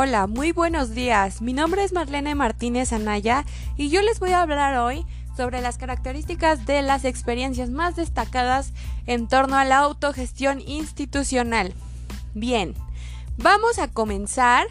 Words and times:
Hola, 0.00 0.28
muy 0.28 0.52
buenos 0.52 0.94
días. 0.94 1.42
Mi 1.42 1.52
nombre 1.52 1.82
es 1.82 1.92
Marlene 1.92 2.36
Martínez 2.36 2.92
Anaya 2.92 3.44
y 3.76 3.88
yo 3.88 4.00
les 4.00 4.20
voy 4.20 4.30
a 4.30 4.42
hablar 4.42 4.78
hoy 4.78 5.04
sobre 5.36 5.60
las 5.60 5.76
características 5.76 6.66
de 6.66 6.82
las 6.82 7.04
experiencias 7.04 7.68
más 7.70 7.96
destacadas 7.96 8.72
en 9.06 9.26
torno 9.26 9.56
a 9.56 9.64
la 9.64 9.78
autogestión 9.78 10.60
institucional. 10.60 11.74
Bien, 12.32 12.74
vamos 13.38 13.80
a 13.80 13.88
comenzar 13.88 14.68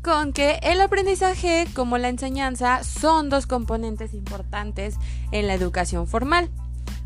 con 0.00 0.32
que 0.32 0.60
el 0.62 0.80
aprendizaje 0.80 1.66
como 1.74 1.98
la 1.98 2.08
enseñanza 2.08 2.84
son 2.84 3.28
dos 3.28 3.46
componentes 3.46 4.14
importantes 4.14 4.96
en 5.30 5.46
la 5.46 5.52
educación 5.52 6.08
formal. 6.08 6.48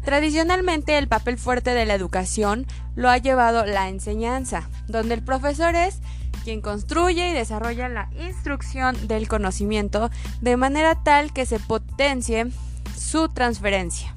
Tradicionalmente 0.05 0.97
el 0.97 1.09
papel 1.09 1.39
fuerte 1.39 1.75
de 1.75 1.87
la 1.87 1.95
educación 1.95 2.69
lo 2.95 3.11
ha 3.11 3.19
llevado 3.19 3.67
la 3.67 3.89
enseñanza, 3.89 4.71
donde 4.87 5.15
el 5.15 5.25
profesor 5.25 5.75
es 5.75 6.01
quien 6.47 6.61
construye 6.61 7.31
y 7.31 7.33
desarrolla 7.33 7.89
la 7.89 8.09
instrucción 8.21 9.09
del 9.09 9.27
conocimiento 9.27 10.11
de 10.41 10.57
manera 10.57 10.95
tal 10.95 11.33
que 11.33 11.45
se 11.45 11.59
potencie 11.59 12.47
su 12.97 13.29
transferencia. 13.29 14.15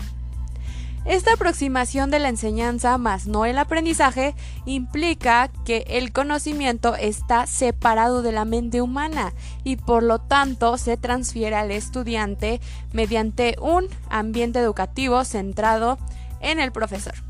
Esta 1.06 1.34
aproximación 1.34 2.12
de 2.12 2.20
la 2.20 2.30
enseñanza 2.30 3.00
más 3.00 3.26
no 3.26 3.46
el 3.46 3.58
aprendizaje 3.58 4.36
implica 4.68 5.50
que 5.66 5.86
el 5.88 6.14
conocimiento 6.14 6.96
está 6.96 7.48
separado 7.48 8.22
de 8.22 8.32
la 8.32 8.46
mente 8.46 8.80
humana 8.80 9.34
y 9.64 9.78
por 9.78 10.04
lo 10.04 10.20
tanto 10.20 10.78
se 10.78 10.98
transfiere 10.98 11.56
al 11.56 11.72
estudiante 11.72 12.62
mediante 12.94 13.56
un 13.60 13.88
ambiente 14.08 14.60
educativo 14.60 15.26
centrado 15.26 15.98
en 16.42 16.60
el 16.60 16.72
profesor 16.72 17.29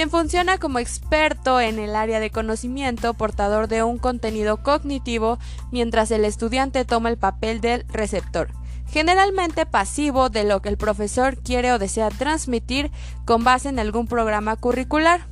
quien 0.00 0.08
funciona 0.08 0.56
como 0.56 0.78
experto 0.78 1.60
en 1.60 1.78
el 1.78 1.94
área 1.94 2.20
de 2.20 2.30
conocimiento, 2.30 3.12
portador 3.12 3.68
de 3.68 3.82
un 3.82 3.98
contenido 3.98 4.62
cognitivo, 4.62 5.38
mientras 5.72 6.10
el 6.10 6.24
estudiante 6.24 6.86
toma 6.86 7.10
el 7.10 7.18
papel 7.18 7.60
del 7.60 7.84
receptor, 7.86 8.48
generalmente 8.86 9.66
pasivo 9.66 10.30
de 10.30 10.44
lo 10.44 10.62
que 10.62 10.70
el 10.70 10.78
profesor 10.78 11.36
quiere 11.36 11.70
o 11.74 11.78
desea 11.78 12.08
transmitir 12.08 12.90
con 13.26 13.44
base 13.44 13.68
en 13.68 13.78
algún 13.78 14.06
programa 14.06 14.56
curricular. 14.56 15.26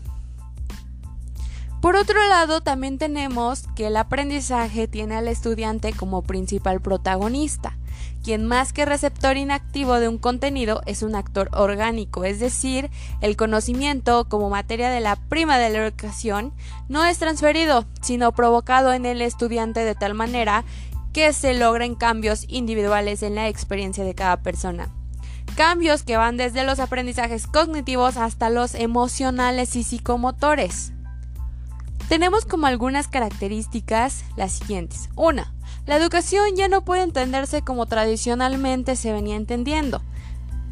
Por 1.80 1.96
otro 1.96 2.18
lado, 2.28 2.60
también 2.60 2.98
tenemos 2.98 3.62
que 3.74 3.86
el 3.86 3.96
aprendizaje 3.96 4.86
tiene 4.86 5.14
al 5.14 5.28
estudiante 5.28 5.94
como 5.94 6.20
principal 6.20 6.82
protagonista 6.82 7.77
quien 8.22 8.44
más 8.44 8.72
que 8.72 8.84
receptor 8.84 9.36
inactivo 9.36 10.00
de 10.00 10.08
un 10.08 10.18
contenido 10.18 10.82
es 10.86 11.02
un 11.02 11.14
actor 11.14 11.48
orgánico, 11.52 12.24
es 12.24 12.40
decir, 12.40 12.90
el 13.20 13.36
conocimiento 13.36 14.28
como 14.28 14.50
materia 14.50 14.90
de 14.90 15.00
la 15.00 15.16
prima 15.16 15.58
de 15.58 15.70
la 15.70 15.86
educación 15.86 16.52
no 16.88 17.04
es 17.04 17.18
transferido, 17.18 17.86
sino 18.00 18.32
provocado 18.32 18.92
en 18.92 19.06
el 19.06 19.22
estudiante 19.22 19.80
de 19.80 19.94
tal 19.94 20.14
manera 20.14 20.64
que 21.12 21.32
se 21.32 21.54
logren 21.54 21.94
cambios 21.94 22.44
individuales 22.48 23.22
en 23.22 23.34
la 23.34 23.48
experiencia 23.48 24.04
de 24.04 24.14
cada 24.14 24.42
persona. 24.42 24.88
Cambios 25.56 26.02
que 26.02 26.16
van 26.16 26.36
desde 26.36 26.64
los 26.64 26.78
aprendizajes 26.78 27.46
cognitivos 27.46 28.16
hasta 28.16 28.50
los 28.50 28.74
emocionales 28.74 29.74
y 29.76 29.82
psicomotores. 29.82 30.92
Tenemos 32.08 32.44
como 32.44 32.66
algunas 32.66 33.08
características 33.08 34.24
las 34.36 34.52
siguientes. 34.52 35.10
Una, 35.14 35.52
la 35.88 35.96
educación 35.96 36.54
ya 36.54 36.68
no 36.68 36.84
puede 36.84 37.02
entenderse 37.02 37.62
como 37.62 37.86
tradicionalmente 37.86 38.94
se 38.94 39.10
venía 39.10 39.36
entendiendo. 39.36 40.02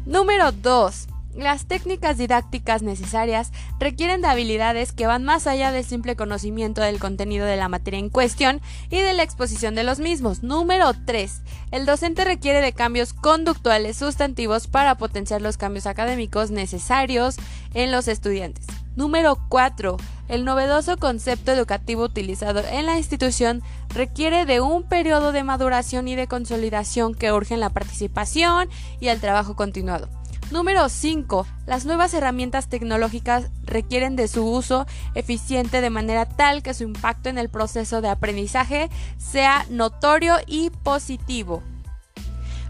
Número 0.05 0.51
2. 0.51 1.07
Las 1.35 1.65
técnicas 1.65 2.19
didácticas 2.19 2.83
necesarias 2.83 3.51
requieren 3.79 4.21
de 4.21 4.27
habilidades 4.27 4.91
que 4.91 5.07
van 5.07 5.23
más 5.23 5.47
allá 5.47 5.71
del 5.71 5.83
simple 5.83 6.15
conocimiento 6.15 6.81
del 6.81 6.99
contenido 6.99 7.47
de 7.47 7.57
la 7.57 7.67
materia 7.67 7.99
en 7.99 8.09
cuestión 8.09 8.61
y 8.91 9.01
de 9.01 9.13
la 9.13 9.23
exposición 9.23 9.73
de 9.73 9.83
los 9.83 9.97
mismos. 9.97 10.43
Número 10.43 10.91
3. 10.93 11.41
El 11.71 11.87
docente 11.87 12.23
requiere 12.23 12.61
de 12.61 12.73
cambios 12.73 13.13
conductuales 13.13 13.97
sustantivos 13.97 14.67
para 14.67 14.99
potenciar 14.99 15.41
los 15.41 15.57
cambios 15.57 15.87
académicos 15.87 16.51
necesarios 16.51 17.37
en 17.73 17.91
los 17.91 18.07
estudiantes. 18.07 18.67
Número 18.95 19.39
4. 19.49 19.97
El 20.27 20.43
novedoso 20.43 20.97
concepto 20.97 21.51
educativo 21.51 22.03
utilizado 22.03 22.61
en 22.69 22.85
la 22.85 22.97
institución 22.97 23.63
requiere 23.89 24.45
de 24.45 24.59
un 24.59 24.83
periodo 24.83 25.31
de 25.31 25.43
maduración 25.43 26.07
y 26.07 26.15
de 26.15 26.27
consolidación 26.27 27.15
que 27.15 27.31
urgen 27.31 27.59
la 27.59 27.69
participación 27.69 28.69
y 28.99 29.07
el 29.07 29.21
trabajo 29.21 29.55
continuado. 29.55 30.09
Número 30.51 30.87
5. 30.87 31.45
Las 31.65 31.85
nuevas 31.85 32.13
herramientas 32.13 32.69
tecnológicas 32.69 33.49
requieren 33.63 34.15
de 34.15 34.27
su 34.27 34.45
uso 34.45 34.85
eficiente 35.13 35.81
de 35.81 35.89
manera 35.89 36.25
tal 36.25 36.63
que 36.63 36.73
su 36.73 36.83
impacto 36.83 37.29
en 37.29 37.37
el 37.37 37.49
proceso 37.49 38.01
de 38.01 38.09
aprendizaje 38.09 38.89
sea 39.17 39.65
notorio 39.69 40.35
y 40.45 40.69
positivo. 40.69 41.63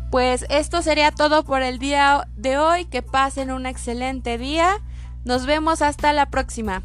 Pues 0.09 0.45
esto 0.50 0.81
sería 0.81 1.12
todo 1.12 1.44
por 1.44 1.62
el 1.62 1.79
día 1.79 2.28
de 2.35 2.57
hoy. 2.57 2.85
Que 2.85 3.01
pasen 3.01 3.51
un 3.51 3.66
excelente 3.66 4.38
día. 4.38 4.81
Nos 5.25 5.45
vemos 5.45 5.81
hasta 5.81 6.13
la 6.13 6.28
próxima. 6.28 6.81